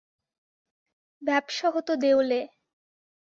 [1.21, 2.41] ব্যাবসা হত দেউলে।